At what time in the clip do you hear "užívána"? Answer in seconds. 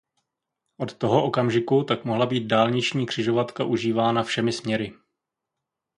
3.63-4.23